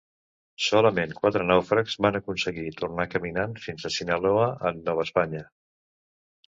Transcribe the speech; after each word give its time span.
Solament 0.67 1.13
quatre 1.17 1.45
nàufrags 1.49 1.97
van 2.07 2.17
aconseguir 2.21 2.65
tornar 2.81 3.07
caminant 3.17 3.55
fins 3.67 3.87
a 3.87 3.93
Sinaloa, 3.99 4.53
en 4.73 4.83
Nova 4.91 5.09
Espanya. 5.11 5.49